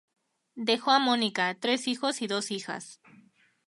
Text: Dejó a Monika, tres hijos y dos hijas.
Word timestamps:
Dejó 0.55 0.89
a 0.89 0.97
Monika, 0.97 1.53
tres 1.59 1.87
hijos 1.87 2.23
y 2.23 2.27
dos 2.27 2.49
hijas. 2.49 2.99